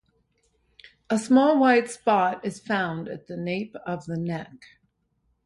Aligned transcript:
A 1.11 1.19
small 1.19 1.59
white 1.59 1.87
spot 1.87 2.43
is 2.43 2.59
found 2.59 3.07
at 3.07 3.27
the 3.27 3.37
nape 3.37 3.75
of 3.85 4.05
the 4.07 4.17
neck. 4.17 4.51